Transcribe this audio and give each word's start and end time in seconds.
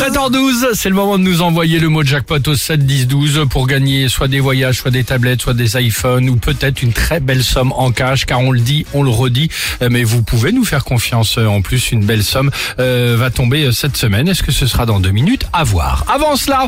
7h12, 0.00 0.74
c'est 0.74 0.88
le 0.88 0.96
moment 0.96 1.16
de 1.16 1.22
nous 1.22 1.42
envoyer 1.42 1.78
le 1.78 1.88
mot 1.88 2.02
jackpot 2.02 2.38
au 2.48 2.56
7 2.56 2.84
10 2.84 3.06
12 3.06 3.46
pour 3.48 3.68
gagner 3.68 4.08
soit 4.08 4.26
des 4.26 4.40
voyages, 4.40 4.78
soit 4.78 4.90
des 4.90 5.04
tablettes, 5.04 5.40
soit 5.42 5.54
des 5.54 5.76
iPhones 5.80 6.28
ou 6.28 6.34
peut-être 6.34 6.82
une 6.82 6.92
très 6.92 7.20
belle 7.20 7.44
somme 7.44 7.72
en 7.76 7.92
cash 7.92 8.26
car 8.26 8.40
on 8.40 8.50
le 8.50 8.58
dit, 8.58 8.86
on 8.92 9.04
le 9.04 9.10
redit, 9.10 9.48
euh, 9.82 9.88
mais 9.92 10.02
vous 10.02 10.22
pouvez 10.24 10.50
nous 10.50 10.64
faire 10.64 10.82
confiance. 10.82 11.38
euh, 11.38 11.46
En 11.46 11.62
plus, 11.62 11.92
une 11.92 12.04
belle 12.04 12.24
somme 12.24 12.50
euh, 12.80 13.14
va 13.16 13.30
tomber 13.30 13.66
euh, 13.66 13.70
cette 13.70 13.96
semaine. 13.96 14.26
Est-ce 14.26 14.42
que 14.42 14.50
ce 14.50 14.66
sera 14.66 14.86
dans 14.86 14.98
deux 14.98 15.12
minutes? 15.12 15.44
À 15.52 15.62
voir. 15.62 16.04
Avant 16.12 16.34
cela, 16.34 16.66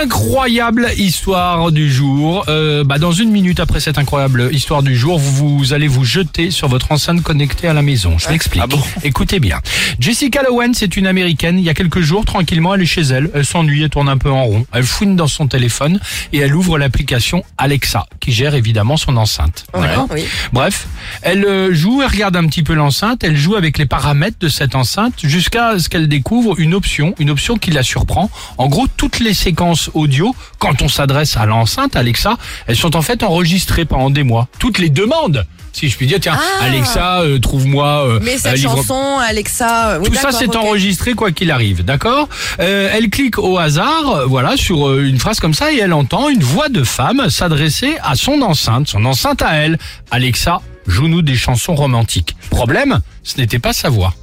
incroyable 0.00 0.88
histoire 0.96 1.70
du 1.70 1.92
jour. 1.92 2.46
Euh, 2.48 2.82
bah, 2.82 2.98
dans 2.98 3.12
une 3.12 3.30
minute 3.30 3.60
après 3.60 3.80
cette 3.80 3.98
incroyable 3.98 4.48
histoire 4.52 4.82
du 4.82 4.96
jour, 4.96 5.18
vous, 5.18 5.58
vous 5.58 5.72
allez 5.74 5.88
vous 5.88 6.04
jeter 6.04 6.50
sur 6.50 6.68
votre 6.68 6.92
enceinte 6.92 7.22
connectée 7.22 7.68
à 7.68 7.74
la 7.74 7.82
maison. 7.82 8.16
Je 8.16 8.30
m'explique. 8.30 8.62
Écoutez 9.04 9.38
bien. 9.38 9.60
Jessica 10.00 10.42
Lowen, 10.42 10.72
c'est 10.72 10.96
une 10.96 11.06
américaine. 11.06 11.57
Il 11.58 11.64
y 11.64 11.70
a 11.70 11.74
quelques 11.74 12.00
jours, 12.00 12.24
tranquillement, 12.24 12.74
elle 12.74 12.82
est 12.82 12.86
chez 12.86 13.02
elle. 13.02 13.30
Elle 13.34 13.44
s'ennuie, 13.44 13.82
elle 13.82 13.90
tourne 13.90 14.08
un 14.08 14.18
peu 14.18 14.30
en 14.30 14.44
rond. 14.44 14.66
Elle 14.72 14.84
fouine 14.84 15.16
dans 15.16 15.26
son 15.26 15.48
téléphone 15.48 16.00
et 16.32 16.38
elle 16.38 16.54
ouvre 16.54 16.78
l'application 16.78 17.44
Alexa, 17.56 18.06
qui 18.20 18.32
gère 18.32 18.54
évidemment 18.54 18.96
son 18.96 19.16
enceinte. 19.16 19.66
Oui. 19.74 20.24
Bref, 20.52 20.86
elle 21.22 21.44
euh, 21.44 21.72
joue, 21.74 22.02
elle 22.02 22.08
regarde 22.10 22.36
un 22.36 22.46
petit 22.46 22.62
peu 22.62 22.74
l'enceinte, 22.74 23.22
elle 23.24 23.36
joue 23.36 23.56
avec 23.56 23.78
les 23.78 23.86
paramètres 23.86 24.38
de 24.40 24.48
cette 24.48 24.74
enceinte 24.74 25.14
jusqu'à 25.22 25.78
ce 25.78 25.88
qu'elle 25.88 26.08
découvre 26.08 26.58
une 26.58 26.74
option, 26.74 27.14
une 27.18 27.30
option 27.30 27.56
qui 27.56 27.70
la 27.70 27.82
surprend. 27.82 28.30
En 28.56 28.68
gros, 28.68 28.86
toutes 28.96 29.20
les 29.20 29.34
séquences 29.34 29.90
audio, 29.94 30.34
quand 30.58 30.82
on 30.82 30.88
s'adresse 30.88 31.36
à 31.36 31.46
l'enceinte 31.46 31.96
Alexa, 31.96 32.36
elles 32.66 32.76
sont 32.76 32.96
en 32.96 33.02
fait 33.02 33.22
enregistrées 33.22 33.84
pendant 33.84 34.10
des 34.10 34.22
mois. 34.22 34.48
Toutes 34.58 34.78
les 34.78 34.90
demandes, 34.90 35.46
si 35.72 35.88
je 35.88 35.96
puis 35.96 36.06
dire, 36.06 36.18
tiens, 36.20 36.36
Ah. 36.38 36.64
Alexa, 36.64 37.20
euh, 37.20 37.38
trouve-moi... 37.38 38.04
euh, 38.06 38.20
Mais 38.22 38.38
cette 38.38 38.56
chanson, 38.60 39.18
Alexa, 39.26 39.90
euh, 39.90 39.98
oui, 40.00 40.08
tout 40.08 40.14
ça, 40.14 40.32
c'est 40.32 40.56
enregistré 40.56 41.12
quoi 41.14 41.30
qu'il 41.30 41.50
arrive, 41.50 41.84
d'accord 41.84 42.28
Euh, 42.60 42.90
Elle 42.92 43.10
clique 43.10 43.38
au 43.38 43.58
hasard, 43.58 44.26
voilà, 44.26 44.56
sur 44.56 44.98
une 44.98 45.18
phrase 45.18 45.38
comme 45.40 45.54
ça, 45.54 45.72
et 45.72 45.78
elle 45.78 45.92
entend 45.92 46.28
une 46.28 46.42
voix 46.42 46.68
de 46.68 46.82
femme 46.84 47.28
s'adresser 47.30 47.96
à 48.02 48.14
son 48.16 48.42
enceinte, 48.42 48.88
son 48.88 49.04
enceinte 49.04 49.42
à 49.42 49.54
elle. 49.54 49.78
Alexa, 50.10 50.60
joue-nous 50.88 51.22
des 51.22 51.36
chansons 51.36 51.74
romantiques. 51.76 52.36
Problème, 52.50 53.00
ce 53.22 53.36
n'était 53.38 53.60
pas 53.60 53.72
sa 53.72 53.88
voix. 53.88 54.14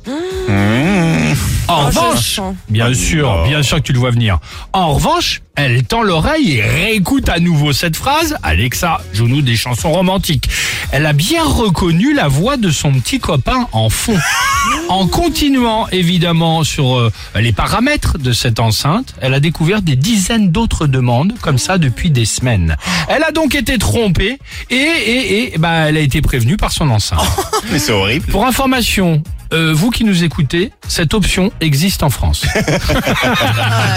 En 1.67 1.87
Oh, 1.87 1.89
je 1.91 1.97
revanche, 1.99 2.35
sens. 2.35 2.55
bien 2.69 2.93
sûr, 2.93 3.43
bien 3.47 3.63
sûr 3.63 3.77
que 3.77 3.81
tu 3.83 3.93
le 3.93 3.97
vois 3.99 4.11
venir. 4.11 4.37
En 4.71 4.93
revanche, 4.93 5.41
elle 5.55 5.83
tend 5.83 6.03
l'oreille 6.03 6.57
et 6.57 6.61
réécoute 6.61 7.27
à 7.29 7.39
nouveau 7.39 7.73
cette 7.73 7.95
phrase. 7.95 8.37
Alexa, 8.43 9.01
joue-nous 9.13 9.41
des 9.41 9.55
chansons 9.55 9.91
romantiques. 9.91 10.47
Elle 10.91 11.07
a 11.07 11.13
bien 11.13 11.43
reconnu 11.43 12.13
la 12.13 12.27
voix 12.27 12.57
de 12.57 12.69
son 12.69 12.91
petit 12.93 13.19
copain 13.19 13.67
en 13.71 13.89
fond. 13.89 14.17
En 14.87 15.07
continuant 15.07 15.87
évidemment 15.91 16.63
sur 16.63 16.95
euh, 16.95 17.11
les 17.35 17.51
paramètres 17.51 18.17
de 18.17 18.31
cette 18.33 18.59
enceinte, 18.59 19.15
elle 19.19 19.33
a 19.33 19.39
découvert 19.39 19.81
des 19.81 19.95
dizaines 19.95 20.51
d'autres 20.51 20.85
demandes 20.87 21.33
comme 21.41 21.57
ça 21.57 21.77
depuis 21.77 22.11
des 22.11 22.25
semaines. 22.25 22.77
Elle 23.09 23.23
a 23.23 23.31
donc 23.31 23.55
été 23.55 23.77
trompée 23.77 24.37
et, 24.69 24.75
et, 24.75 25.53
et 25.55 25.57
bah, 25.57 25.87
elle 25.89 25.97
a 25.97 26.01
été 26.01 26.21
prévenue 26.21 26.55
par 26.57 26.71
son 26.71 26.89
enceinte. 26.89 27.19
Mais 27.71 27.79
c'est 27.79 27.91
horrible. 27.93 28.27
Pour 28.31 28.45
information, 28.45 29.23
euh, 29.53 29.73
vous 29.73 29.89
qui 29.89 30.03
nous 30.03 30.23
écoutez, 30.23 30.71
cette 30.87 31.13
option 31.13 31.51
existe 31.61 32.03
en 32.03 32.09
France. 32.09 32.45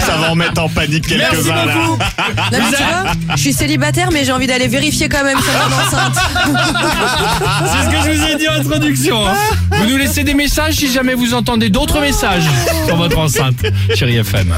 Ça 0.01 0.17
va 0.17 0.31
en 0.31 0.35
mettre 0.35 0.61
en 0.61 0.69
panique 0.69 1.05
Merci 1.09 1.35
quelques-uns 1.35 1.65
là. 1.65 1.73
beaucoup. 1.75 1.97
Non, 1.99 2.43
mais 2.51 2.77
tu 2.77 2.83
vois, 2.83 3.13
je 3.35 3.41
suis 3.41 3.53
célibataire, 3.53 4.09
mais 4.11 4.25
j'ai 4.25 4.31
envie 4.31 4.47
d'aller 4.47 4.67
vérifier 4.67 5.07
quand 5.09 5.23
même 5.23 5.37
sur 5.39 5.51
mon 5.53 5.75
enceinte. 5.85 6.17
C'est 7.65 7.85
ce 7.85 7.89
que 7.89 8.11
je 8.11 8.17
vous 8.17 8.27
ai 8.27 8.35
dit 8.37 8.47
en 8.47 8.53
introduction. 8.53 9.27
hein. 9.27 9.35
Vous 9.71 9.85
nous 9.87 9.97
laissez 9.97 10.23
des 10.23 10.33
messages 10.33 10.78
si 10.79 10.87
jamais 10.89 11.13
vous 11.13 11.33
entendez 11.33 11.69
d'autres 11.69 11.99
messages 11.99 12.47
sur 12.85 12.95
votre 12.95 13.17
enceinte. 13.17 13.65
Chérie 13.93 14.15
FM. 14.15 14.55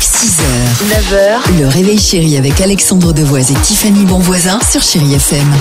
6h, 0.00 0.44
9h, 0.88 1.58
le 1.58 1.66
réveil 1.66 1.98
chéri 1.98 2.36
avec 2.36 2.60
Alexandre 2.60 3.12
Devoise 3.12 3.50
et 3.50 3.54
Tiffany 3.54 4.04
Bonvoisin 4.04 4.60
sur 4.70 4.82
Chéri 4.82 5.14
FM. 5.14 5.52